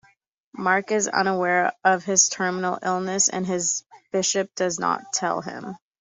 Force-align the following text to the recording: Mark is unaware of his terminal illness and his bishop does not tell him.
Mark 0.57 0.89
is 0.91 1.07
unaware 1.07 1.73
of 1.83 2.03
his 2.05 2.27
terminal 2.27 2.79
illness 2.81 3.29
and 3.29 3.45
his 3.45 3.83
bishop 4.11 4.49
does 4.55 4.79
not 4.79 5.13
tell 5.13 5.41
him. 5.41 5.77